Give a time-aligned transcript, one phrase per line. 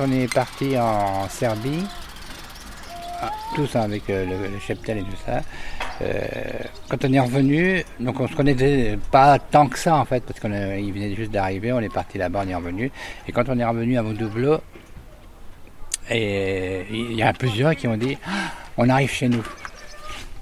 [0.00, 1.84] quand on est parti en Serbie,
[3.20, 5.42] ah, tous hein, avec euh, le, le cheptel et tout ça,
[6.00, 6.22] euh,
[6.88, 10.40] quand on est revenu, donc on se connaissait pas tant que ça en fait, parce
[10.40, 12.90] qu'il venait juste d'arriver, on est parti là-bas, on est revenu.
[13.28, 14.60] Et quand on est revenu à Moudoublot,
[16.08, 19.44] et il y a plusieurs qui ont dit Ah, on arrive chez nous.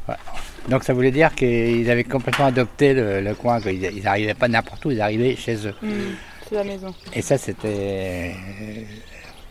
[0.07, 0.21] Voilà.
[0.69, 4.85] Donc ça voulait dire qu'ils avaient complètement adopté le, le coin, qu'ils n'arrivaient pas n'importe
[4.85, 5.75] où, ils arrivaient chez eux.
[5.83, 6.15] Hmm,
[6.49, 6.95] c'est la maison.
[7.13, 8.37] Et ça c'était.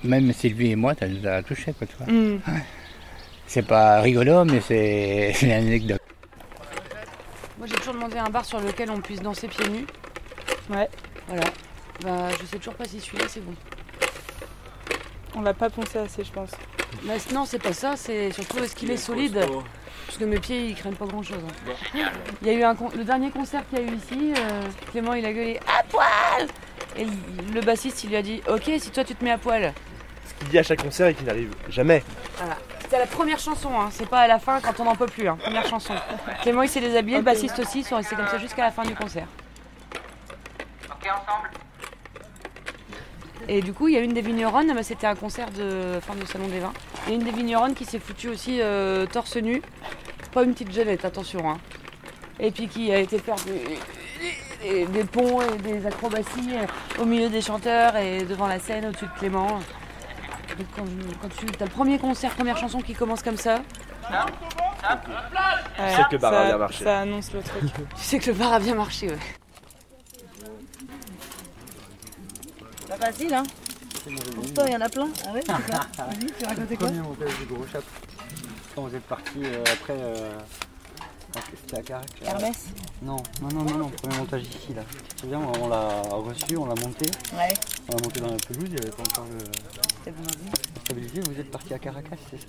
[0.03, 2.11] Même Sylvie et moi, ça nous a touchés quoi, tu vois.
[2.11, 2.39] Hmm.
[3.47, 6.01] C'est pas rigolo, mais c'est une anecdote.
[7.57, 9.85] Moi, j'ai toujours demandé un bar sur lequel on puisse danser pieds nus.
[10.69, 10.89] Ouais,
[11.27, 11.43] Voilà.
[12.03, 13.53] Bah, je sais toujours pas si celui-là c'est bon.
[15.35, 16.51] on l'a pas pensé assez, je pense.
[17.05, 19.39] Mais non, c'est pas ça, c'est surtout est-ce qu'il est solide
[20.05, 21.39] Parce que mes pieds ils craignent pas grand chose.
[22.41, 24.61] Il y a eu un con- le dernier concert qu'il y a eu ici, euh,
[24.91, 26.47] Clément il a gueulé à poil
[26.97, 27.05] Et
[27.53, 29.73] le- bassiste il lui a dit Ok, si toi tu te mets à poil.
[30.27, 32.03] Ce qu'il dit à chaque concert et qui n'arrive jamais.
[32.37, 32.57] Voilà.
[32.81, 33.89] C'était la première chanson, hein.
[33.91, 35.27] c'est pas à la fin quand on n'en peut plus.
[35.27, 35.37] Hein.
[35.41, 35.93] Première chanson.
[36.41, 38.83] Clément il s'est déshabillé, le bassiste aussi, ils sont restés comme ça jusqu'à la fin
[38.83, 39.27] du concert.
[43.49, 46.15] Et du coup, il y a une des vigneronnes, bah, c'était un concert de fin
[46.15, 46.73] de salon des vins.
[47.05, 49.61] Il y a une des vigneronnes qui s'est foutue aussi euh, torse nu.
[50.33, 51.49] Pas une petite jeunette, attention.
[51.49, 51.57] Hein.
[52.39, 53.35] Et puis qui a été faire
[54.61, 58.85] des, des- ponts et des acrobaties euh, au milieu des chanteurs et devant la scène
[58.87, 59.47] au-dessus de Clément.
[60.57, 60.83] Donc, quand,
[61.21, 63.61] quand tu as le premier concert, première chanson qui commence comme ça,
[64.09, 66.83] Ouais, sais que le bar a ça- bien marché.
[66.85, 67.61] Ça annonce le truc.
[67.97, 69.09] tu sais que le bar a bien marché.
[69.09, 69.17] Ouais.
[72.87, 73.43] Pas facile, hein
[74.35, 75.09] Pourtant, il y en a plein.
[75.27, 77.85] Ah ouais Vas-y, tu racontais quoi Premier montage du gros chapeau.
[78.73, 79.93] Quand vous êtes parti euh, après.
[79.97, 80.31] euh,
[81.61, 82.29] C'était à Carac là.
[82.31, 82.65] Hermès
[83.01, 84.81] Non, non, non, non, non, premier montage ici là.
[85.19, 87.05] C'est bien, on l'a reçu, on l'a monté.
[87.33, 87.53] Ouais,
[87.89, 90.11] On l'a monté dans la pelouse, il n'y avait pas encore le-
[90.85, 91.19] stabilité.
[91.21, 92.45] Vous êtes parti à Caracas, c'est ça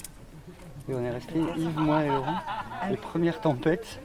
[0.89, 2.39] Et on est resté, Yves, moi et Laurent.
[2.91, 4.01] Les premières tempêtes.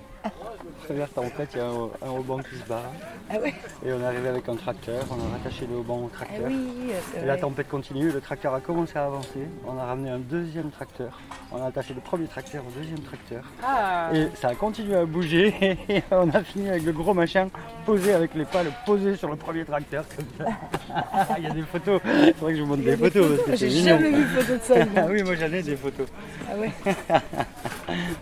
[0.86, 2.92] Première tempête, il y a un, un haut-banc qui se barre.
[3.30, 3.54] Ah ouais
[3.86, 6.48] Et on est arrivé avec un tracteur, on a rattaché le haut-banc au Ah tracteur.
[6.48, 9.48] oui, c'est Et la tempête continue, le tracteur a commencé à avancer.
[9.66, 11.20] On a ramené un deuxième tracteur.
[11.54, 13.44] On a attaché le premier tracteur au deuxième tracteur.
[13.64, 15.56] Ah, Et ça a continué à bouger.
[15.90, 17.50] Et on a fini avec le gros machin
[17.86, 20.04] posé avec les pales posées sur le premier tracteur.
[20.16, 21.36] Comme ça.
[21.38, 22.02] Il y a des photos.
[22.06, 23.38] Il faudrait que je vous montre des photos.
[23.38, 24.76] parce que J'ai jamais vu de photo de ça.
[24.98, 26.08] Ah oui, moi j'en ai des photos.
[26.52, 26.72] Ah ouais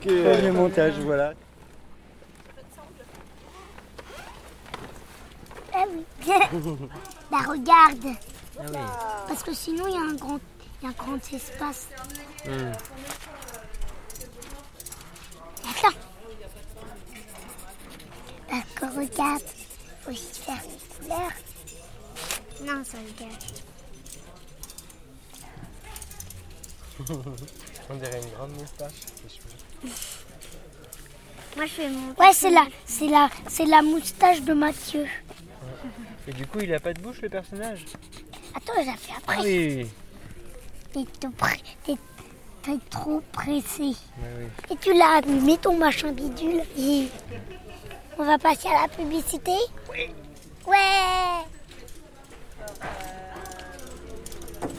[0.06, 1.34] Premier montage, voilà.
[5.74, 6.06] Ah oui.
[7.32, 8.16] bah regarde.
[9.28, 10.40] Parce que sinon il y a un grand,
[10.84, 11.88] y a un grand espace.
[15.64, 15.96] Attends.
[18.50, 19.44] Parce que regarde,
[20.02, 21.32] faut aussi faire une couleur.
[22.64, 23.44] Non, ça regarde.
[27.90, 28.92] On dirait une grande moustache.
[31.56, 32.10] Moi je fais mon.
[32.14, 35.06] Ouais, c'est la, c'est la, c'est la moustache de Mathieu.
[36.28, 37.86] Et du coup, il a pas de bouche le personnage?
[38.56, 39.42] Attends, j'ai fait après.
[39.42, 39.88] Oui.
[40.94, 41.06] T'es
[41.86, 41.98] t'es-
[42.64, 43.84] t'es trop pressé.
[43.84, 43.96] oui.
[44.70, 46.62] Et tu l'as allumé ton machin bidule.
[46.78, 47.08] Et
[48.18, 49.54] on va passer à la publicité?
[49.90, 50.10] Oui.
[50.68, 51.46] Ouais.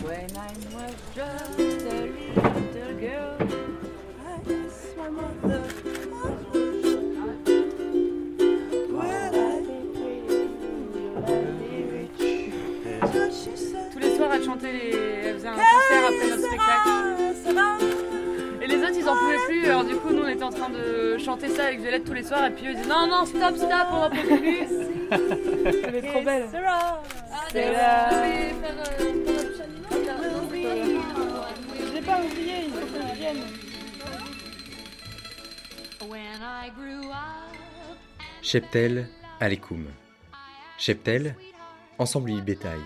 [0.05, 3.37] When I was just a little girl,
[4.21, 5.63] I asked my mother.
[14.43, 14.91] Elle chantait les...
[15.25, 16.89] Elle faisait un concert après notre spectacle.
[18.61, 19.67] Et les autres, ils en pouvaient plus.
[19.67, 22.25] Alors du coup, nous, on était en train de chanter ça avec Violette tous les
[22.25, 22.47] soirs.
[22.47, 24.67] Et puis eux, ils disaient non, non, stop, stop, on va pas plus.
[25.85, 26.49] elle est trop belle.
[27.53, 28.11] C'est là.
[28.13, 28.51] euh,
[31.79, 33.43] Je l'ai pas oublié, il faut que je vienne.
[38.43, 39.07] Cheptel,
[39.41, 39.87] Alekoum.
[40.79, 41.37] Cheptel,
[41.99, 42.81] ensemble du bétail,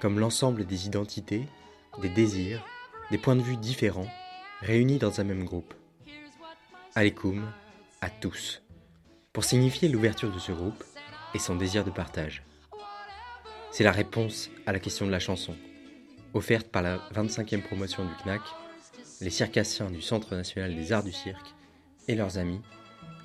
[0.00, 1.46] comme l'ensemble des identités,
[2.00, 2.64] des désirs,
[3.10, 4.10] des points de vue différents,
[4.60, 5.74] réunis dans un même groupe.
[6.94, 7.50] Alekoum,
[8.00, 8.62] à tous,
[9.32, 10.82] pour signifier l'ouverture de ce groupe
[11.34, 12.42] et son désir de partage.
[13.70, 15.54] C'est la réponse à la question de la chanson,
[16.32, 18.40] offerte par la 25e promotion du CNAC,
[19.20, 21.54] les circassiens du Centre national des arts du cirque
[22.08, 22.60] et leurs amis,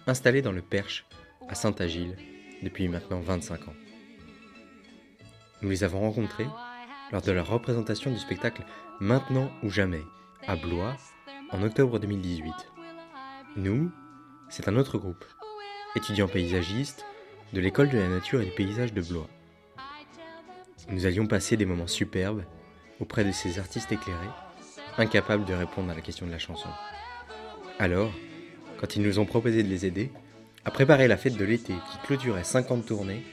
[0.08, 1.06] installés dans le Perche
[1.48, 2.18] à Saint-Agile
[2.64, 3.74] depuis maintenant 25 ans.
[5.62, 6.48] Nous les avons rencontrés
[7.12, 8.64] lors de leur représentation du spectacle
[9.00, 10.04] Maintenant ou jamais
[10.48, 10.96] à Blois
[11.52, 12.52] en octobre 2018.
[13.58, 13.92] Nous,
[14.50, 15.26] c'est un autre groupe,
[15.96, 17.06] étudiants paysagistes
[17.54, 19.28] de l'école de la nature et du paysage de Blois.
[20.90, 22.44] Nous allions passer des moments superbes
[23.00, 24.18] auprès de ces artistes éclairés,
[24.98, 26.70] incapables de répondre à la question de la chanson.
[27.78, 28.12] Alors,
[28.80, 30.12] quand ils nous ont proposé de les aider,
[30.66, 33.24] à préparer la fête de l'été qui clôturait 50 tournées,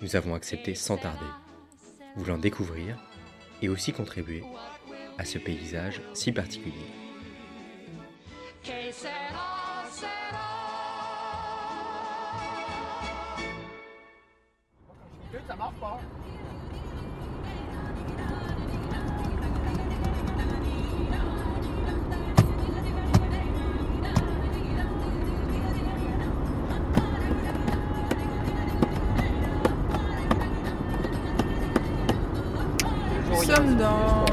[0.00, 1.26] nous avons accepté sans tarder,
[2.16, 2.96] voulant découvrir
[3.60, 4.42] et aussi contribuer
[5.18, 6.86] à ce paysage si particulier.
[33.78, 34.24] Dans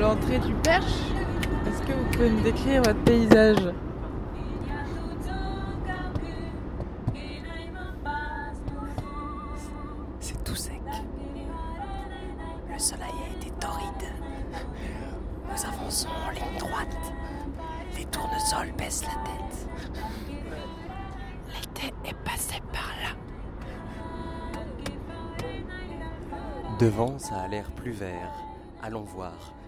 [0.00, 0.84] l'entrée du Perche.
[1.66, 3.58] Est-ce que vous pouvez me décrire votre paysage?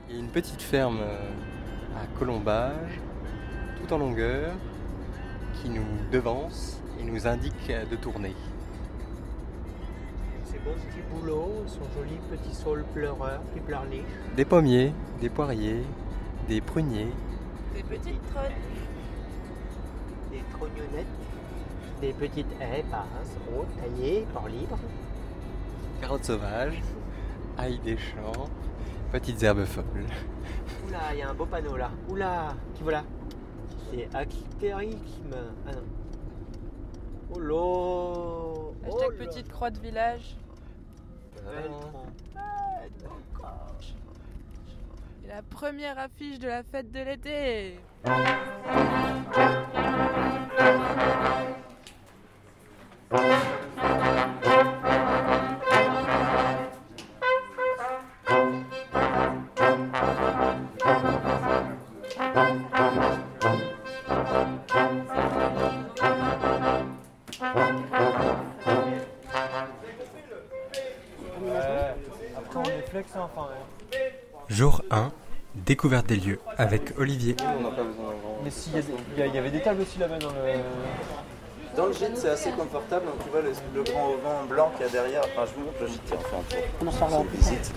[0.09, 1.31] Il y a une petite ferme euh,
[1.97, 3.01] à colombage,
[3.81, 4.53] tout en longueur,
[5.55, 8.35] qui nous devance et nous indique euh, de tourner.
[10.45, 14.03] Ces beaux petits bouleaux, son joli petit saule pleureur qui pleurniche.
[14.37, 15.83] Des pommiers, des poiriers,
[16.49, 17.13] des pruniers,
[17.75, 18.51] Des petites trottes.
[20.31, 21.07] Des trognonnettes,
[22.01, 24.79] des petites haies basses, hautes, taillées, port libre.
[26.01, 26.83] carottes sauvages,
[27.59, 28.49] ail des champs,
[29.13, 29.85] petites herbes folles.
[30.89, 31.91] Oula, il y a un beau panneau là.
[32.09, 33.05] Oula, qui voilà
[33.91, 35.37] C'est Actéricme.
[35.67, 35.83] Ah non.
[37.35, 40.37] Oh là Hashtag oh petite croix de village.
[45.29, 47.79] La première affiche de la fête de l'été.
[74.49, 75.11] Jour 1,
[75.55, 77.37] découverte des lieux avec Olivier.
[78.45, 80.37] Mais s'il y, y avait des tables aussi là-bas dans le.
[81.77, 83.07] Dans le gîte, c'est assez confortable.
[83.07, 85.23] Donc, tu vois le, le grand auvent blanc qu'il y a derrière.
[85.25, 86.19] Enfin, je vous montre le gîte, tiens,
[86.83, 87.73] On en parlera pour plus visite.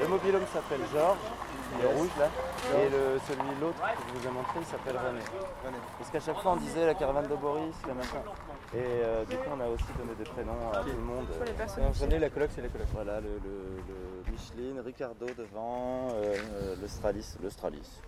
[0.00, 1.16] Le mobilhome s'appelle Georges,
[1.78, 2.28] il est rouge là.
[2.76, 5.20] Et le, celui l'autre que je vous ai montré, il s'appelle René.
[5.98, 8.18] Parce qu'à chaque fois, on disait la caravane de Boris, le machin.
[8.74, 11.26] Et euh, du coup, on a aussi donné des prénoms à tout le monde.
[11.26, 12.86] Pour les personnes Euh, René, la coloc, c'est la coloc.
[12.92, 13.82] Voilà, le, le-
[14.26, 18.00] le Micheline, Ricardo devant, euh, euh, le Stralis, le Stralis.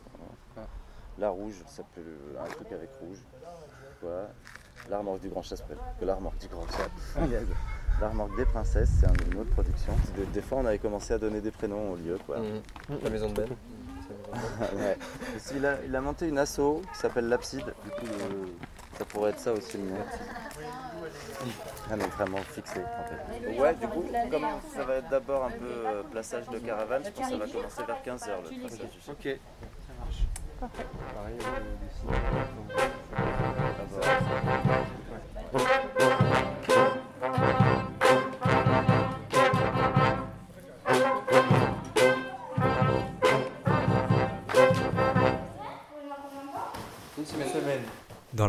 [0.55, 0.69] Voilà.
[1.19, 2.01] La rouge, ça peut
[2.41, 3.19] un truc avec rouge.
[4.03, 4.29] Voilà.
[4.91, 5.63] L'armorque du Grand Chasse,
[6.01, 7.17] que l'armorque du Grand Chasse.
[8.01, 9.93] L'armorque des princesses, c'est un- une autre production.
[10.17, 12.19] Des, des fois, on avait commencé à donner des prénoms au lieu.
[12.27, 12.39] Quoi.
[13.03, 13.49] La maison de Ben.
[14.77, 14.97] Ouais.
[15.57, 17.65] Il, a, il a monté une asso qui s'appelle l'Abside.
[17.85, 18.07] Du coup,
[18.99, 19.97] ça pourrait être ça aussi le nom.
[21.91, 23.59] Ah non, vraiment fixé en fait.
[23.61, 27.11] Ouais, du coup, comme ça va être d'abord un peu euh, plaçage de caravane, je
[27.11, 29.11] pense que ça va commencer vers 15h le traçage du site.
[29.11, 29.39] Ok.
[30.59, 31.39] Pareil,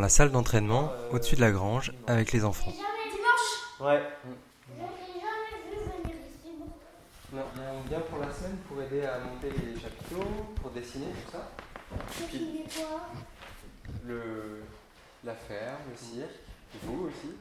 [0.07, 2.71] la salle d'entraînement, au-dessus de la grange, avec les enfants.
[3.81, 4.01] Ouais.
[7.33, 10.23] Non, on vient pour la semaine pour aider à monter les chapiteaux,
[10.61, 11.51] pour dessiner tout ça.
[12.29, 12.63] Puis
[14.05, 14.63] le,
[15.25, 16.39] la ferme, le cirque,
[16.83, 17.35] vous aussi.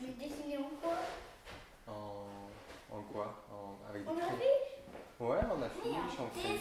[0.00, 0.96] Mais dessiner en quoi?
[1.86, 3.44] En, en quoi?
[3.52, 4.10] En, Avec des
[5.20, 5.30] On a.
[5.30, 6.58] Ouais, on affiche, on fait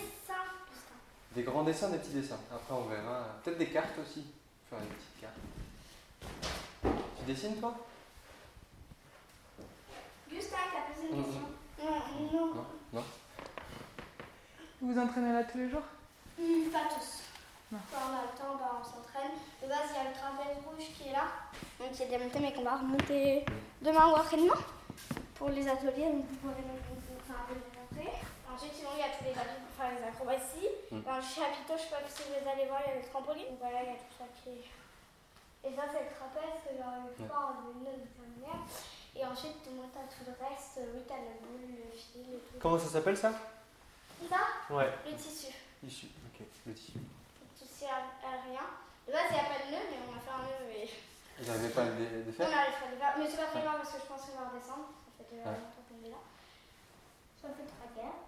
[1.34, 2.40] des grands dessins, des petits dessins.
[2.54, 3.28] Après, on verra.
[3.46, 4.25] Peut-être des cartes aussi.
[4.74, 5.38] Faire des petites cartes.
[7.20, 7.75] Tu dessines toi?
[10.32, 11.42] Gustave a posé une question.
[11.80, 11.92] Non,
[12.32, 12.56] non.
[12.56, 13.03] Non Non
[14.82, 15.84] Vous vous entraînez là tous les jours?
[16.39, 17.22] Hmm, pas tous.
[17.72, 17.77] Non.
[17.92, 19.38] Quand on a le temps, bah, on s'entraîne.
[19.62, 21.25] De base, il y a le trapèze rouge qui est là.
[21.80, 23.46] Donc, il y a des montées, mais qu'on va remonter
[23.82, 24.62] demain au entraînement
[25.36, 26.10] pour les ateliers.
[26.10, 28.10] Donc, vous pourrez nous montrer.
[28.50, 30.72] Ensuite, sinon, il y a tous les ateliers faire les acrobaties.
[30.92, 31.02] Mm.
[31.04, 33.52] Dans le chapiteau, je sais pas si vous allez voir, il y a le trampoline.
[33.52, 34.66] Donc, voilà, il y a tout ça qui est.
[35.63, 38.63] Et ça, c'est le trapèze que j'aurais eu fort en une autre dernière.
[39.16, 40.80] Et ensuite, tout le reste.
[40.92, 42.60] Oui, t'as la boule, le fil et tout.
[42.60, 43.32] Comment ça s'appelle ça?
[44.28, 44.40] Ça?
[44.74, 44.90] Ouais.
[45.06, 45.52] Le tissu.
[45.84, 47.00] Tissu, ok, le tissu.
[47.00, 48.68] Le tissu aérien.
[49.08, 50.88] De base, il n'y a pas de nœud, mais on a fait un nœud et
[51.40, 53.13] Vous n'arrivez pas à le dé- on défaire arrive à le faire.
[53.20, 54.88] Mais c'est pas très grave parce que je pense qu'on va redescendre.
[55.18, 55.60] Ça fait déjà Ouais.
[55.60, 56.22] longtemps qu'on est là.
[57.40, 58.20] Ça fait trois guerres.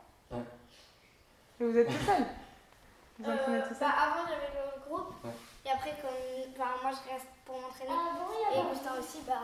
[1.60, 2.26] Et vous êtes tout seul
[3.20, 5.14] Vous entraînez Euh, tout bah, seul avant, j'avais le groupe.
[5.24, 5.32] Ouais.
[5.66, 6.12] Et après, comme
[6.54, 7.90] enfin, moi, je reste pour m'entraîner.
[7.92, 9.40] Ah, et Augustin aussi, bah.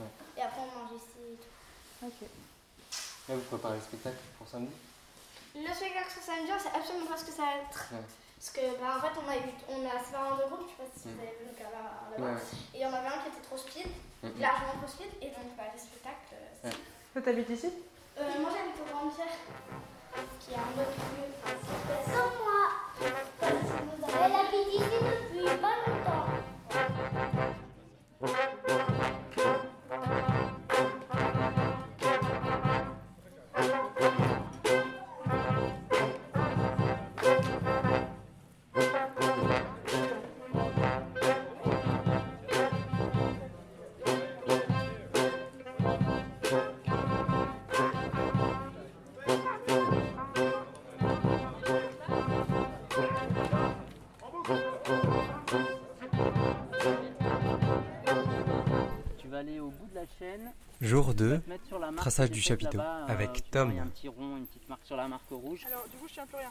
[0.00, 0.06] Ouais.
[0.36, 2.06] Et après, on mange ici et tout.
[2.06, 2.28] Ok.
[3.28, 4.72] Là, vous préparez le spectacle pour samedi?
[5.54, 7.88] Le spectacle sur samedi, on sait absolument pas ce que ça va être.
[7.94, 8.04] Ouais.
[8.36, 10.68] Parce que, bah, en fait, on a, eu, on a séparé en deux groupes.
[10.68, 11.22] Je sais pas si vous Mm.
[11.24, 12.26] avez vu le cas là-bas.
[12.26, 12.42] ouais.
[12.74, 13.88] Et il y en avait un qui était trop speed,
[14.22, 14.40] Mhm.
[14.42, 15.10] largement trop speed.
[15.22, 16.34] Et donc, bah, le spectacle.
[16.34, 16.76] euh, Ouais.
[17.14, 17.70] Toi, t'habites ici?
[18.18, 19.28] Euh, moi j'habite au Grand Pierre,
[20.40, 21.28] qui est un autre lieu.
[22.06, 22.25] Sans
[59.36, 60.52] vas aller au bout de la chaîne.
[60.80, 63.42] Jour tu vas 2, te mettre sur la marque traçage du chapiteau euh, avec tu
[63.42, 63.70] Tom.
[63.70, 65.64] il y a un petit rond, une petite marque sur la marque rouge.
[65.66, 66.50] Alors, du coup, je tiens plus rien.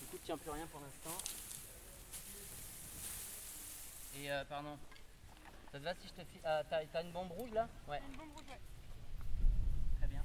[0.00, 1.18] Du coup, tu tiens plus rien pour l'instant.
[4.20, 4.76] Et euh, pardon.
[5.70, 6.40] Ça te va si je te file.
[6.44, 7.68] Ah, t'as, t'as une bombe rouge là?
[7.88, 8.00] Ouais.
[8.10, 8.60] Une bombe rouge, ouais.
[9.98, 10.22] Très bien.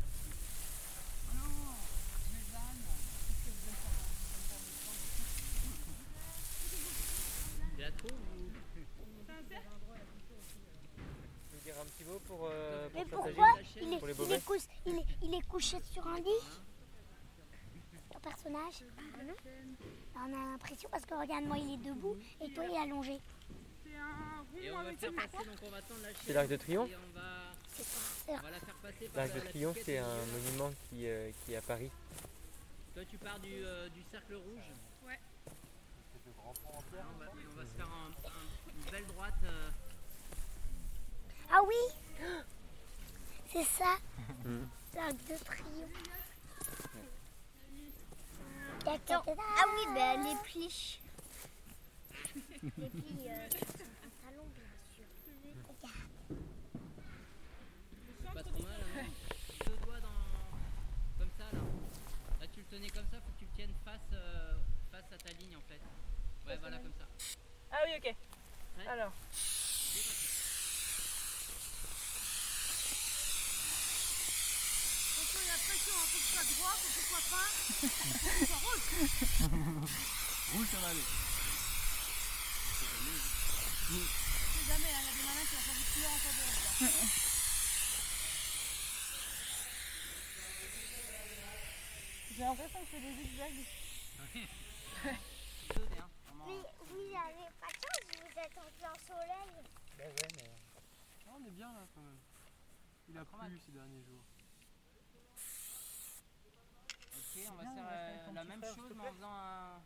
[7.75, 8.85] Tu la trouves ou plus
[11.96, 11.96] Tu
[12.27, 15.05] pour, euh, Mais pour pourquoi Saint-Agile il est, Pour les il, est couché, il, est,
[15.23, 16.43] il est couché sur un lit
[18.11, 18.83] Ton personnage
[20.15, 23.19] On a l'impression parce que regarde-moi, il est debout et toi, il est allongé.
[26.25, 29.35] C'est l'Arc de Triomphe et on va, C'est on va la faire passer par L'Arc
[29.35, 30.31] la- de Triomphe, c'est un milieu.
[30.49, 31.89] monument qui, euh, qui est à Paris.
[32.93, 34.63] Toi, tu pars du, euh, du cercle rouge
[35.05, 35.19] Ouais.
[36.45, 39.33] on va, et on va se faire un- un- une belle droite.
[39.43, 39.69] euh,
[41.49, 41.75] Ah oui
[43.57, 43.97] C'est ça,
[44.45, 44.69] Mhm.
[44.93, 45.89] l'arc de triomphe.
[48.85, 50.99] Ah oui, ben les plis.
[52.77, 55.05] les plis, euh, un talon, bien sûr.
[55.67, 56.09] Regarde.
[58.35, 58.81] pas trop mal.
[58.95, 59.05] Hein.
[59.65, 61.17] Deux doigts dans.
[61.17, 61.59] comme ça là.
[62.39, 64.53] Là, tu le tenais comme ça, faut que tu le tiennes face, euh,
[64.91, 65.81] face à ta ligne en fait.
[66.45, 67.07] Ouais, voilà, comme ça.
[67.71, 68.15] Ah oui, ok.
[68.87, 69.13] Alors.
[75.37, 77.47] Attention, il y a pression, il faut que soit droit, faut que soit fin.
[77.67, 78.87] faut que soit rouge.
[80.53, 81.07] Rouge, ça va aller.
[83.87, 86.17] Je sais jamais, hein, il y a des malins qui ont choisi de couleur en
[86.17, 86.51] couleur.
[92.35, 93.65] J'ai l'impression que c'est des zigzags.
[96.45, 99.53] Mais vous n'avez pas de chance, vous êtes en plein soleil.
[99.97, 100.49] Bah ouais, mais.
[101.27, 102.21] on est bien là quand même.
[103.09, 104.23] Il a plu ces derniers jours.
[107.17, 109.81] Ok, on va faire euh, la même chose mais en faisant un,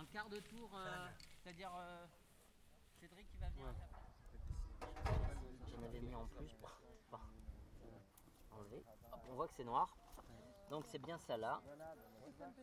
[0.00, 1.08] un quart de tour, euh,
[1.42, 2.06] c'est-à-dire euh,
[3.00, 3.74] Cédric qui va venir.
[5.70, 6.70] J'en avais mis en plus pour
[7.10, 7.20] pas
[8.52, 8.84] enlever.
[9.12, 9.96] Hop, on voit que c'est noir.
[10.70, 11.60] Donc c'est bien ça là.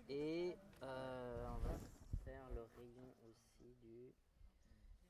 [0.10, 1.76] Et euh, on va
[2.24, 4.14] faire le rayon aussi du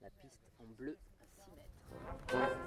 [0.02, 2.66] la piste en bleu à 6 mètres.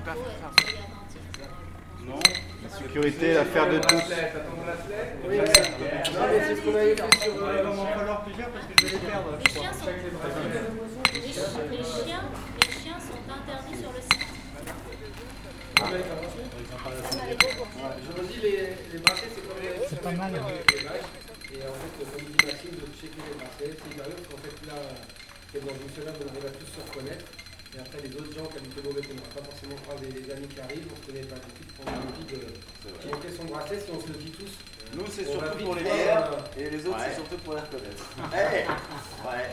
[0.00, 0.50] Pas faire euh, ça.
[2.04, 2.18] Non.
[2.62, 3.94] La sécurité, l'affaire de tous.
[5.28, 5.70] Oui, mais c'est ce
[6.10, 6.72] qu'on avait fait sur.
[6.72, 9.38] Il va m'en falloir plusieurs parce que je vais les perdre.
[9.38, 12.22] Les chiens sont, les, chi- les chiens,
[12.60, 14.26] les chiens sont interdits sur le site.
[18.02, 20.46] Je me dis, les, bracelets, c'est comme les, C'est pas mal, hein.
[21.52, 24.56] Et en fait, comme dit Maxime, de checker les bracelets, c'est bien parce qu'en fait,
[24.66, 24.74] là,
[25.52, 27.24] peut-être dans une semaine, on arrive à tous se reconnaître.
[27.74, 30.30] Et après, les autres gens qui habitent au mauvais, qu'on n'a pas forcément croisé, les
[30.30, 32.36] amis qui arrivent, on se connaît pas suite, on a envie de
[33.00, 34.52] checker son bracelet si on se le dit tous.
[34.94, 37.04] Nous, c'est surtout pour les voir, euh, et les autres, ouais.
[37.08, 38.04] c'est surtout pour les reconnaître.
[38.28, 38.68] Eh
[39.24, 39.48] ouais.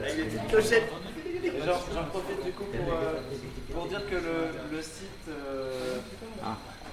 [0.00, 0.90] Avec des petites clochettes.
[1.44, 3.20] Et J'en profite du coup pour, euh,
[3.74, 5.98] pour dire que le, le site euh,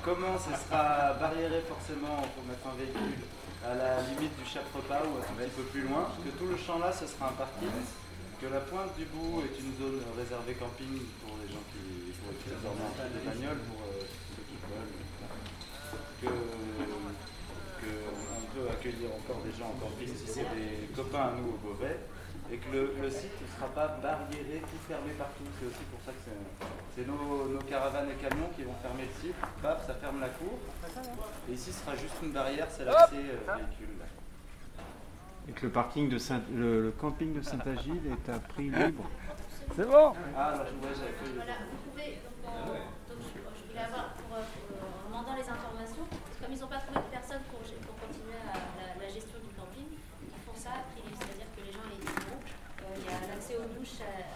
[0.04, 3.24] commence et sera barriéré forcément pour mettre un véhicule
[3.63, 6.79] à la limite du chape repas ou un peu plus loin, que tout le champ
[6.79, 7.72] là ce sera un parking,
[8.41, 12.32] que la pointe du bout est une zone réservée camping pour les gens qui pour
[12.36, 14.03] accessoirement des bagnoles, pour euh,
[14.36, 14.95] ceux qui veulent,
[16.21, 21.34] que, que on peut accueillir encore des gens en camping si c'est des copains à
[21.36, 21.99] nous au Beauvais,
[22.51, 25.43] et que le, le site ne sera pas barriéré, tout fermé partout.
[25.60, 26.32] C'est aussi pour ça que c'est,
[27.01, 29.36] c'est nos, nos caravanes et camions qui vont fermer le site.
[29.62, 30.58] Paf, ça ferme la cour.
[31.49, 33.97] Et ici, ce sera juste une barrière, c'est l'accès euh, véhicule.
[33.99, 34.06] là.
[35.47, 39.03] Et que le parking de Saint, le, le camping de Saint-Agile est à prix libre.
[39.75, 41.34] C'est bon Ah, alors, ouais, j'avais fait.
[41.36, 45.10] Voilà, vous pouvez, donc, on- donc, je, je voulais avoir, pour, euh, pour, euh, en
[45.10, 46.06] demandant les informations,
[46.39, 49.49] comme ils n'ont pas trouvé de personne pour, pour continuer à la, la gestion du
[49.56, 49.88] camping,
[50.21, 53.19] ils font ça, puis c'est-à-dire que les gens ils y vont, euh, il y a
[54.12, 54.33] l'accès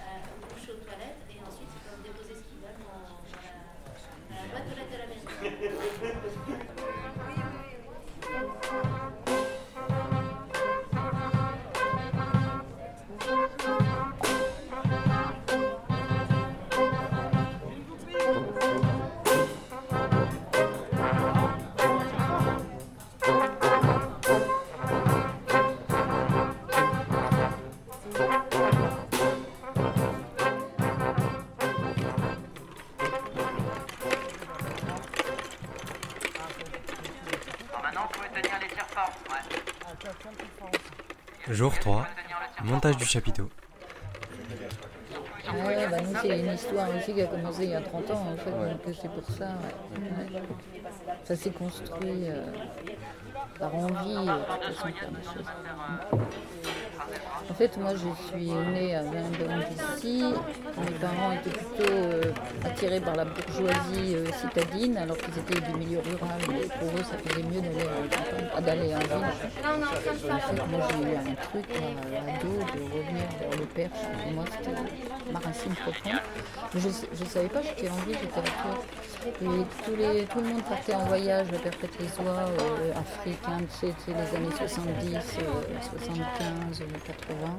[41.50, 42.06] Jour 3,
[42.66, 43.50] montage du chapiteau.
[45.54, 48.28] Ouais, bah nous, c'est une histoire aussi qui a commencé il y a 30 ans,
[48.34, 49.46] en fait, donc c'est pour ça.
[49.46, 50.34] ouais.
[50.36, 50.42] Ouais.
[51.24, 52.44] Ça s'est construit euh,
[53.60, 55.46] par envie, euh, de toute façon, des choses.
[57.50, 60.22] En fait, moi, je suis née à Vendôme d'ici.
[60.78, 62.22] Mes parents étaient plutôt euh,
[62.66, 66.42] attirés par la bourgeoisie euh, citadine, alors qu'ils étaient du milieu rural.
[66.80, 68.98] Pour eux, ça faisait mieux d'aller en campagne, ah, d'aller en.
[68.98, 74.04] En fait, moi, j'ai eu un truc à ado de revenir vers le Perche.
[74.34, 74.44] Moi,
[76.76, 78.84] je ne savais pas j'étais envie de littérature.
[79.26, 83.60] Et tous les, tout le monde partait en voyage, le perpète les oies, euh, africain,
[83.80, 87.58] tu sais, les années 70, euh, 75, euh, 80.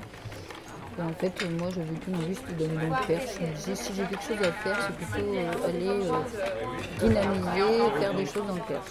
[0.98, 3.30] Et en fait, euh, moi, j'avais qu'une juste dans le perche.
[3.40, 8.00] Je me disais, si j'ai quelque chose à faire, c'est plutôt euh, aller euh, dynamiser,
[8.00, 8.90] faire des choses dans le perche.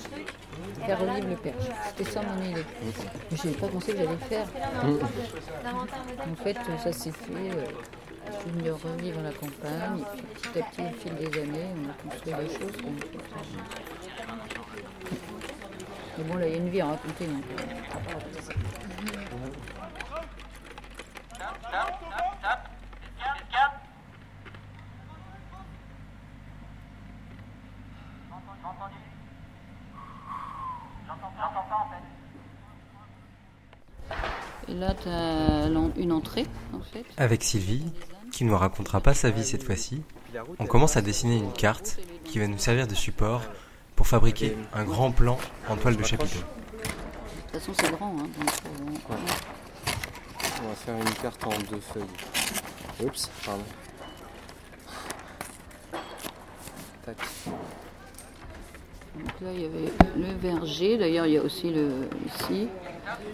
[0.86, 1.66] Faire revivre le perche.
[1.90, 2.64] C'était ça mon idée.
[3.32, 4.48] Je n'avais pas pensé que j'allais faire.
[6.32, 7.52] En fait, ça s'est fait.
[8.46, 10.04] Venue revivre la campagne,
[10.36, 12.78] petit à petit, au fil des années, on a construit les choses.
[16.18, 17.26] Mais bon, là, il y a une vie à raconter.
[17.26, 17.58] Euh,
[34.70, 37.06] Et là, tu as une entrée, en fait.
[37.18, 37.86] Avec Sylvie,
[38.38, 40.04] qui ne nous racontera pas sa vie cette fois-ci,
[40.60, 43.42] on commence à dessiner une carte qui va nous servir de support
[43.96, 46.38] pour fabriquer un grand plan en toile de chapiteau.
[46.38, 48.16] De toute façon, c'est grand.
[48.20, 49.16] Hein, donc, euh,
[50.64, 52.04] On va faire une carte en deux feuilles.
[53.04, 53.64] Oups, pardon.
[57.08, 57.18] Tac.
[59.16, 61.00] Donc là, il y avait le verger.
[61.00, 62.68] D'ailleurs, il y a aussi le ici.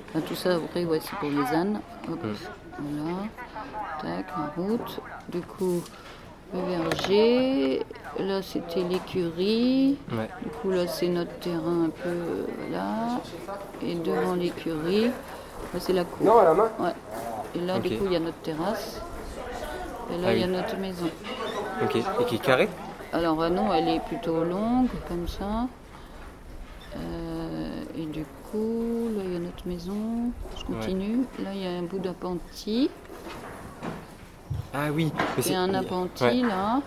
[0.08, 1.82] Enfin, tout ça, après, voici pour les ânes.
[2.10, 2.26] Hop,
[2.80, 3.28] Voilà.
[4.04, 5.00] Tac, la route.
[5.30, 5.82] Du coup,
[6.54, 7.82] le verger.
[8.20, 9.98] Là, c'était l'écurie.
[10.12, 10.30] Ouais.
[10.44, 12.10] Du coup, là, c'est notre terrain un peu.
[12.10, 13.22] euh, Voilà.
[13.82, 16.26] Et devant l'écurie, là, c'est la cour.
[16.26, 16.94] Non, à la main Ouais.
[17.56, 19.02] Et là, du coup, il y a notre terrasse.
[20.14, 20.52] Et là, Ah il y a oui.
[20.54, 21.08] notre maison.
[21.84, 21.96] Ok.
[21.96, 22.70] Et qui est carré
[23.14, 25.68] Alors euh, non, elle est plutôt longue, comme ça.
[26.98, 30.32] Euh, et du coup, là, il y a notre maison.
[30.58, 31.22] Je continue.
[31.44, 32.92] Là, il y a un bout d'appentis.
[34.74, 35.12] Ah oui.
[35.16, 36.42] mais Il y c'est- a un appentis, Ouais.
[36.42, 36.82] là.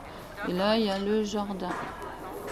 [0.48, 1.68] Et là, il y a le jardin.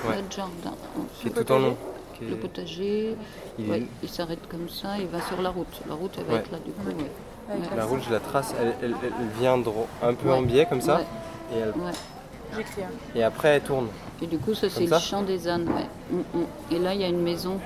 [0.09, 0.16] Ouais.
[0.16, 0.77] Notre jardin.
[1.20, 1.77] Qui est tout en long.
[2.20, 3.16] Le potager.
[3.59, 5.81] Il est- Ouais, il s'arrête comme ça, il va sur la route.
[5.88, 6.38] La route, elle va Ouais.
[6.40, 6.87] être là, du coup.
[6.87, 6.94] ouais.
[7.49, 7.77] Ouais.
[7.77, 10.35] La route, je la trace, elle, elle- elle vient dro- un peu Ouais.
[10.35, 10.97] en biais comme ça.
[10.99, 11.05] Ouais.
[11.55, 11.90] Et, elle- Ouais.
[12.57, 12.83] J'écris.
[12.83, 12.87] hein.
[13.14, 13.88] et après, elle tourne.
[14.23, 15.68] Et du coup, ça, c'est le champ des ânes.
[15.68, 15.88] Ouais.
[16.11, 16.44] Mm, mm.
[16.70, 17.59] Et là, il y a une maison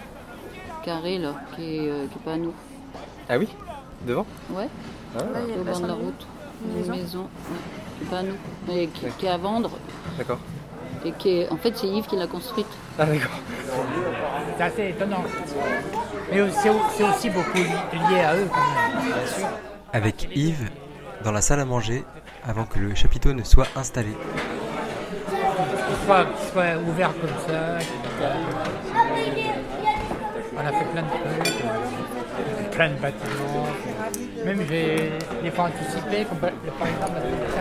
[0.83, 2.55] carrée, là, qui est, euh, pas à nous.
[3.29, 3.49] Ah oui?
[4.07, 4.25] Devant?
[4.51, 4.69] Ouais.
[5.15, 5.19] Ah.
[5.19, 6.27] Là, il y a au bord de la route.
[6.65, 8.07] Une maison ouais.
[8.11, 8.35] pas à nous.
[8.67, 9.71] Mais qui, qui est à vendre.
[10.17, 10.39] D'accord.
[11.05, 12.67] Et qui est, en fait, c'est Yves qui l'a construite.
[12.99, 13.31] Ah d'accord.
[14.57, 15.23] C'est assez étonnant.
[16.33, 19.05] Mais c'est aussi beaucoup li- lié à eux quand même.
[19.07, 19.47] Bien sûr.
[19.93, 20.69] Avec Yves,
[21.25, 22.05] dans la salle à manger,
[22.47, 24.17] avant que le chapiteau ne soit installé.
[25.29, 27.79] Qu'il soit, qu'il soit ouvert comme ça.
[30.57, 33.68] On a fait plein de trucs, euh, plein de bâtiments.
[34.45, 37.53] Même j'ai des fois anticipé, comme par exemple la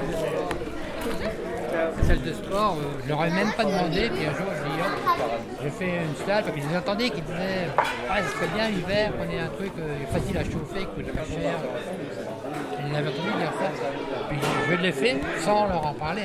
[2.08, 4.80] salle de, sport, euh, je leur ai même pas demandé, puis un jour je dis
[4.82, 4.94] hop,
[5.64, 7.68] je fais une salle, parce qu'ils entendaient qu'ils disaient
[8.10, 11.26] ah ce serait bien l'hiver ait un truc euh, facile à chauffer, qui coûte pas
[11.26, 11.58] cher.
[12.80, 13.70] Ils avaient entendu dire ça.
[14.30, 16.24] Puis je l'ai fait sans leur en parler.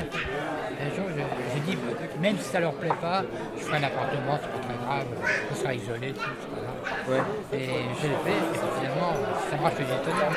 [0.83, 1.79] Un jour, je- j'ai dit,
[2.21, 3.23] même si ça leur plaît pas,
[3.57, 5.07] je ferai un appartement, c'est pas très grave,
[5.51, 7.25] ce sera isolé, tout, c'est pas grave.
[7.53, 7.67] Et
[8.01, 9.13] je l'ai fait, et finalement,
[9.51, 10.33] ça marche étonnant.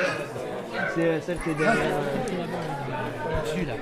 [0.94, 1.74] C'est celle qui est derrière.
[1.74, 3.74] euh, Dessus, là,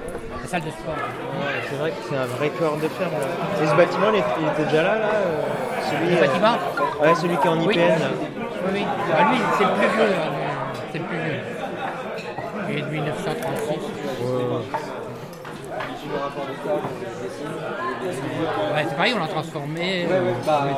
[0.42, 0.94] la salle de sport.
[0.94, 3.12] Ouais, c'est vrai que c'est un vrai corps de ferme.
[3.12, 3.62] Là.
[3.62, 5.42] Et ce bâtiment, il était déjà là, là euh,
[5.90, 6.56] celui, Le euh, bâtiment
[7.02, 7.74] Ouais, celui qui est en Oui.
[7.74, 7.88] IPN.
[7.88, 8.08] Là.
[8.66, 8.84] Oui, oui.
[9.10, 10.14] Bah, lui, c'est le plus vieux.
[10.14, 10.32] hein,
[10.92, 11.40] C'est le plus vieux.
[12.68, 13.78] Il est de 1936.
[18.74, 20.76] Ouais, c'est pareil, on l'a transformé euh, avec,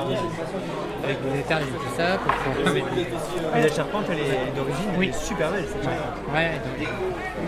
[1.04, 2.18] avec des étages et tout ça.
[2.18, 2.72] Pour qu'on-
[3.54, 5.08] Mais la charpente, elle est d'origine, elle Oui.
[5.08, 6.34] est super belle cette charpente.
[6.34, 6.88] Ouais, donc-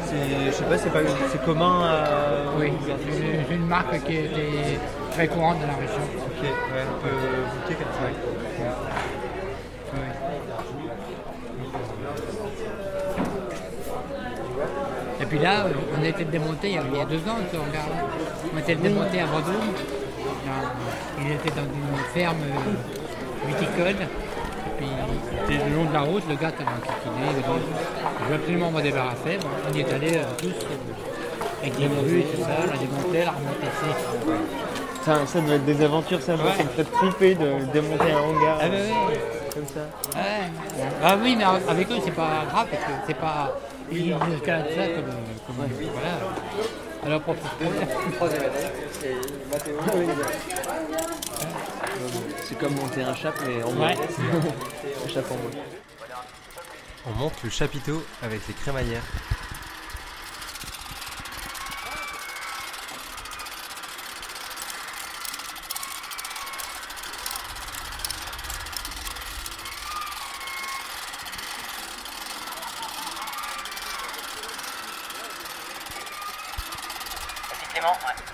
[0.05, 2.59] C'est, je sais pas, c'est pas, c'est commun à.
[2.59, 2.73] oui,
[3.49, 4.79] c'est une, marque qui était
[5.13, 6.03] très courante dans la région.
[6.27, 7.17] Ok, ouais, on peut
[7.61, 8.09] goûter comme ça.
[15.21, 15.67] Et puis là,
[15.99, 18.07] on a été démonté il y a, il y a deux ans, ce hangar-là.
[18.53, 19.53] On a été démonté à Bordeaux.
[21.21, 22.37] Il était dans une ferme
[23.47, 23.97] viticole.
[24.01, 24.87] Et puis,
[25.51, 27.43] il était le long de la route, le gars était enquiquiné.
[28.23, 29.39] Je veux absolument m'en débarrasser.
[29.41, 32.49] Bon, on y est allé euh, tous, euh, avec des grues et tout ça.
[32.61, 33.67] On a démonté, la remonté.
[35.05, 36.41] Ça, ça doit être des aventures, ça, Ouais.
[36.57, 38.59] ça me fait tromper de démonter un hangar.
[38.61, 38.77] Ah, bah.
[39.59, 39.81] Comme ça.
[40.17, 40.87] Ouais.
[41.03, 43.59] Ah oui, mais avec eux, c'est pas grave parce que c'est pas.
[43.91, 45.11] Ils escaladent ça comme.
[45.47, 47.09] comme voilà.
[47.09, 47.41] Leur propre
[48.15, 48.53] Troisième année,
[48.93, 49.17] c'est
[52.45, 53.71] C'est comme monter un chap, mais en.
[53.71, 53.97] Ouais.
[53.97, 55.51] un en bois.
[57.07, 59.03] On monte le chapiteau avec les crémaillères.
[77.89, 78.28] Clément, ouais.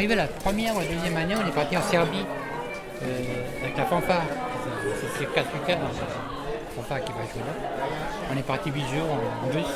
[0.00, 2.24] Ils sont arrivés la première ou la deuxième année, on est parti en Serbie
[3.02, 3.06] euh,
[3.62, 4.22] avec la fanfare.
[5.18, 7.68] C'est- quatre week-ends, la fanfare qui va jouer là.
[8.32, 9.66] On est parti huit jours en, bus.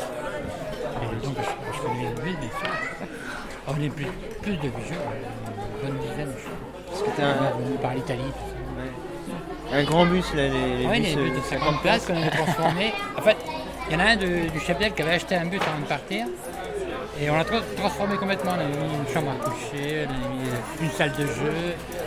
[1.03, 3.09] Et donc je, je connais le bus, bien sûr.
[3.69, 4.07] On est plus,
[4.41, 5.05] plus de huit jours,
[5.83, 6.57] une bonne dizaine, je crois.
[6.89, 8.33] Parce que un- On est venu par l'Italie.
[9.75, 12.17] Un grand bus, là, les, les Oui, bus, les euh, bus de 50 places qu'on
[12.17, 12.95] avait transformés.
[13.19, 13.37] En fait,
[13.89, 15.87] il y en a un de- du chapelle qui avait acheté un bus avant de
[15.87, 16.27] partir.
[17.21, 18.53] Et on l'a tra- transformé complètement.
[18.57, 20.49] On a mis une chambre à coucher, on a mis
[20.83, 21.53] une salle de jeu.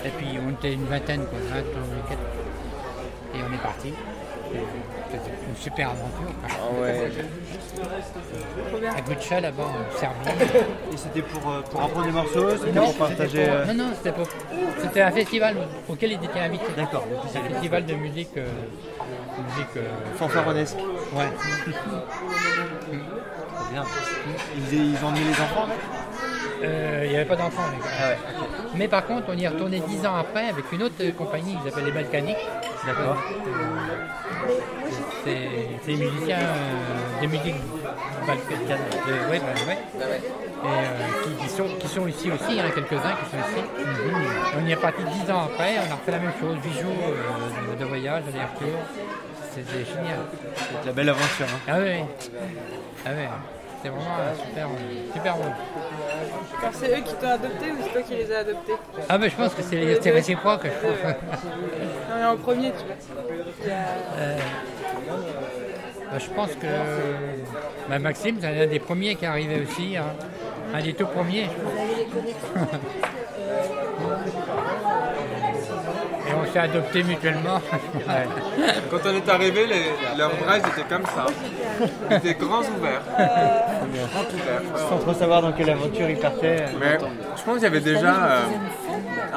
[0.05, 1.63] Et puis on était une vingtaine, quoi, 20 ou
[2.09, 2.19] 24.
[3.35, 3.93] Et on est parti.
[4.51, 6.31] c'est une super aventure.
[6.43, 6.47] Ah
[6.81, 7.11] ouais.
[8.97, 10.29] À Guccia, là-bas, en Serbie.
[10.93, 13.45] Et c'était pour, euh, pour apprendre des morceaux, c'était Non, pour partager.
[13.45, 14.27] pour- euh, Non, non, c'était pour-
[14.81, 15.55] c'était un festival
[15.87, 16.65] auquel il était invité.
[16.75, 17.05] D'accord.
[17.31, 18.35] C'est un festival de musique.
[18.37, 18.47] euh,
[19.55, 20.77] musique euh, Fanfaronesque.
[21.15, 21.27] Ouais.
[23.71, 23.83] Bien.
[24.71, 25.77] Ils, ont emmené les enfants avec
[26.63, 27.63] Euh, Il n'y avait pas d'enfants.
[27.99, 28.17] Ah ouais,
[28.75, 31.69] Mais par contre, on y est retourné dix ans après avec une autre compagnie qui
[31.69, 32.37] s'appelle les Balkaniques.
[32.85, 33.17] D'accord.
[35.23, 35.49] C'est
[35.85, 37.55] des musiciens euh, de musique
[38.25, 38.71] balkanique.
[39.07, 39.77] Euh, ouais, bah, ouais.
[40.63, 43.29] Et euh, qui, qui sont, qui sont ici aussi, il y en a quelques-uns qui
[43.29, 43.61] sont ici.
[44.57, 46.93] On y est parti dix ans après, on a refait la même chose, huit jours
[47.03, 48.79] euh, de, voyage, d'aller-retour.
[49.53, 50.19] C'était génial.
[50.55, 51.45] C'est de la belle aventure.
[51.45, 51.59] hein.
[51.67, 52.03] Ah oui,
[53.05, 53.29] ah ouais.
[53.87, 55.35] C'était vraiment un super, euh, super.
[56.59, 58.73] Alors c'est eux qui t'ont adopté ou c'est toi qui les as adoptés
[59.09, 61.43] Ah ben je pense que c'est Les c'est réciproque, je pense.
[61.43, 62.95] Non mais en premier, tu vois.
[63.75, 64.37] A- Euh,
[66.11, 66.67] bah, je pense que
[67.89, 70.05] bah, Maxime, c'est un des premiers qui est arrivé aussi, hein.
[70.73, 71.43] un des tout premiers.
[71.45, 71.49] je
[72.59, 72.69] pense.
[76.53, 77.59] S'est adoptés mutuellement.
[78.91, 81.25] Quand on est arrivé, les- leurs bras ils étaient comme ça.
[82.09, 83.01] Ils étaient grands ouverts.
[83.17, 84.61] Grands ouverts.
[84.89, 86.65] Sans trop savoir dans quelle aventure ils partaient.
[86.79, 86.97] Mais
[87.35, 88.41] je pense qu'il y avait déjà euh,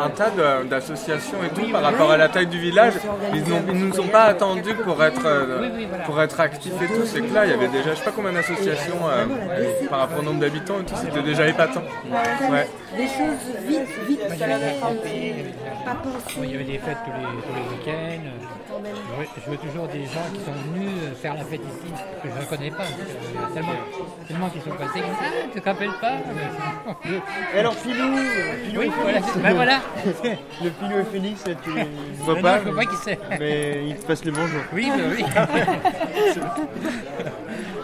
[0.05, 0.31] un tas
[0.69, 2.95] d'associations et tout par rapport à la taille du village.
[3.35, 5.69] Ils ne nous ont pas attendus pour être, euh,
[6.07, 7.05] pour être actifs et tout.
[7.05, 9.27] C'est que là, il y avait déjà je sais pas combien d'associations euh,
[9.89, 10.95] par rapport au nombre d'habitants et tout.
[10.97, 11.83] C'était déjà épatant.
[12.51, 12.69] Ouais.
[12.97, 15.35] Des choses vite, vite, ça va pas pensé.
[16.43, 18.31] Il y avait des fêtes tous les, tous les week-ends.
[18.85, 22.41] Je vois toujours des gens qui sont venus euh, faire la fête ici, que je
[22.41, 22.85] ne connais pas.
[22.85, 22.91] que
[23.33, 23.73] Il a tellement,
[24.27, 25.01] tellement qui sont passés.
[25.01, 26.13] qui Ah, tu te rappelles pas
[27.55, 28.17] Et alors Filou,
[28.67, 29.81] Filou Oui, voilà, ben voilà.
[30.63, 31.85] Le Filou et Félix, tu les
[32.19, 33.19] vois pas non, je vois pas qui c'est.
[33.39, 34.63] Mais ils te passent le bonjour.
[34.73, 35.25] Oui, bah oui.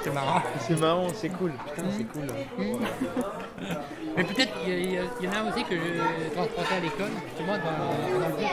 [0.03, 0.43] c'est marrant.
[0.61, 1.53] C'est marrant, c'est cool.
[1.75, 2.27] Putain, c'est cool.
[4.17, 7.11] Mais peut-être il y, a- il y en a aussi que je transportais à l'école,
[7.29, 8.49] justement, dans, dans le bus.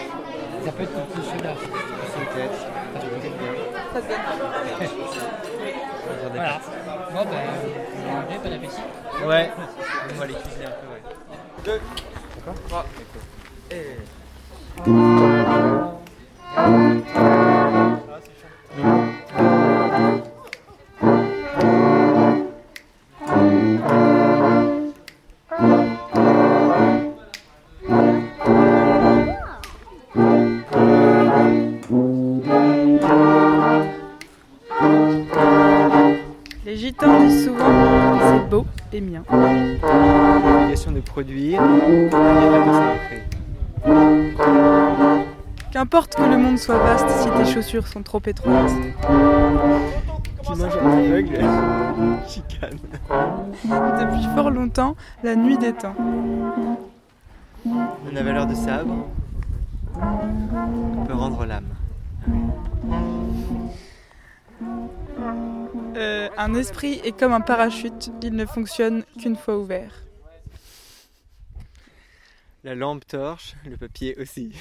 [0.66, 1.54] Ça peut être tout ceux-là.
[1.56, 3.34] Ça te donne.
[6.34, 6.60] Voilà.
[7.14, 8.82] Bon, ben, euh, bon appétit.
[9.26, 9.52] Ouais.
[10.14, 11.02] On va les cuisiner un peu, ouais.
[11.66, 11.82] Deux.
[12.36, 12.86] D'accord Trois.
[13.72, 13.98] Et...
[47.24, 48.72] si tes chaussures sont trop étroites.
[50.44, 51.40] Qui mange un aveugle.
[52.28, 52.78] Chicane.
[53.64, 55.96] Depuis fort longtemps, la nuit des temps.
[57.66, 59.08] On a valeur de sabre.
[59.96, 61.70] On peut rendre l'âme.
[65.96, 70.04] Euh, un esprit est comme un parachute, il ne fonctionne qu'une fois ouvert.
[72.64, 74.52] La lampe torche, le papier aussi.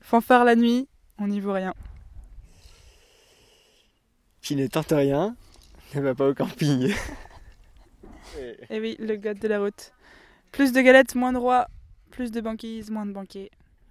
[0.00, 0.86] Fanfare la nuit,
[1.18, 1.74] on n'y voit rien.
[4.42, 5.36] Qui ne tente rien,
[5.94, 6.92] ne va pas au camping.
[8.38, 9.92] Et Eh oui, le god de la route.
[10.52, 11.68] Plus de galettes, moins de rois.
[12.10, 13.50] Plus de banquises, moins de banquiers.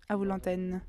[0.09, 0.81] À vous l'antenne.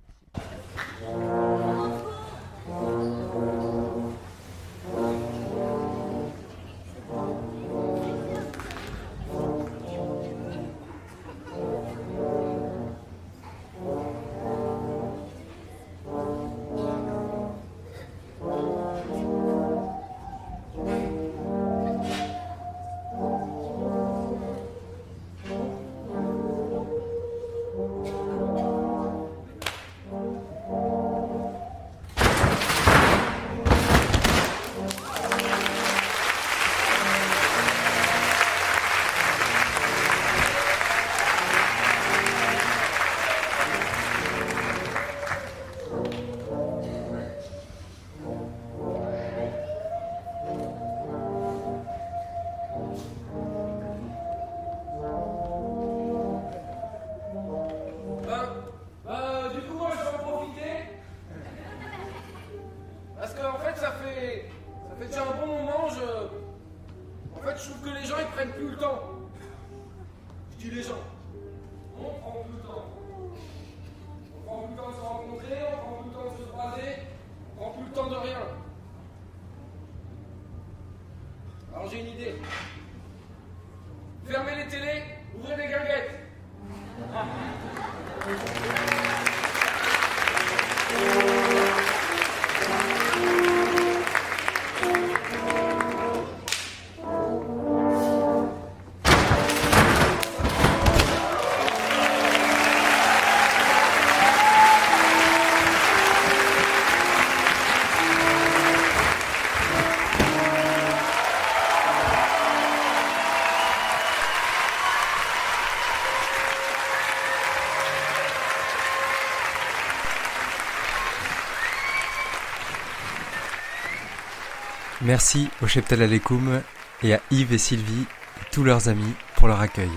[125.17, 126.61] Merci au cheptel Alekoum
[127.03, 129.89] et à Yves et Sylvie et tous leurs amis pour leur accueil.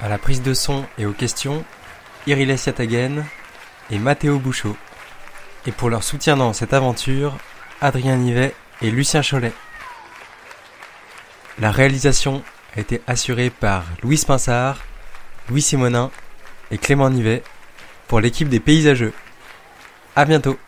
[0.00, 1.62] À la prise de son et aux questions,
[2.26, 3.26] Iriles Yatagen
[3.90, 4.78] et Mathéo Bouchot.
[5.66, 7.36] Et pour leur soutien dans cette aventure,
[7.82, 9.52] Adrien Nivet et Lucien Cholet.
[11.58, 12.42] La réalisation
[12.74, 14.78] a été assurée par Louis Pinsard,
[15.50, 16.10] Louis Simonin
[16.70, 17.42] et Clément Nivet
[18.08, 19.12] pour l'équipe des paysageux.
[20.16, 20.58] À bientôt